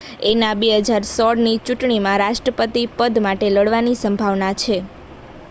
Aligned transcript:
એના 0.27 0.53
2016 0.55 1.11
ની 1.39 1.59
ચૂંટણીમાં 1.61 2.17
રાષ્ટ્રપતિ 2.21 2.85
પદ 2.95 3.23
માટે 3.27 3.53
લડવાની 3.53 3.95
સંભાવના 3.99 4.53
છે 4.59 4.81